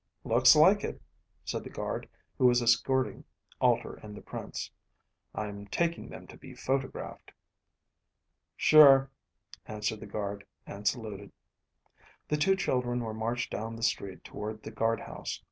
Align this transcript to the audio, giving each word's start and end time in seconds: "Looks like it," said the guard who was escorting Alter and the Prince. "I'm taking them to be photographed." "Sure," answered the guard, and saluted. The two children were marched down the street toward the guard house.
"Looks 0.23 0.55
like 0.55 0.83
it," 0.83 0.99
said 1.45 1.63
the 1.63 1.69
guard 1.69 2.09
who 2.39 2.47
was 2.47 2.59
escorting 2.63 3.23
Alter 3.59 3.97
and 4.01 4.17
the 4.17 4.21
Prince. 4.23 4.71
"I'm 5.35 5.67
taking 5.67 6.09
them 6.09 6.25
to 6.25 6.37
be 6.37 6.55
photographed." 6.55 7.33
"Sure," 8.57 9.11
answered 9.67 9.99
the 9.99 10.07
guard, 10.07 10.47
and 10.65 10.87
saluted. 10.87 11.31
The 12.29 12.37
two 12.37 12.55
children 12.55 13.01
were 13.01 13.13
marched 13.13 13.51
down 13.51 13.75
the 13.75 13.83
street 13.83 14.23
toward 14.23 14.63
the 14.63 14.71
guard 14.71 15.01
house. 15.01 15.39